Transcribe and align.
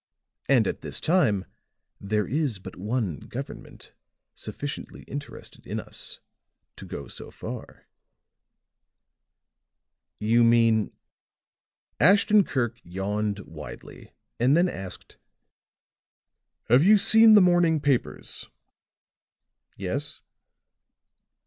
And 0.49 0.65
at 0.65 0.81
this 0.81 0.99
time 0.99 1.45
there 1.99 2.27
is 2.27 2.57
but 2.57 2.75
one 2.75 3.17
government 3.19 3.93
sufficiently 4.33 5.03
interested 5.03 5.67
in 5.67 5.79
us 5.79 6.19
to 6.77 6.87
go 6.87 7.07
so 7.07 7.29
far." 7.29 7.85
"You 10.17 10.43
mean" 10.43 10.91
Ashton 11.99 12.43
Kirk 12.45 12.79
yawned 12.83 13.41
widely 13.41 14.11
and 14.39 14.57
then 14.57 14.67
asked: 14.67 15.17
"Have 16.63 16.83
you 16.83 16.97
seen 16.97 17.35
the 17.35 17.39
morning 17.39 17.79
papers?" 17.79 18.47
"Yes." 19.77 20.19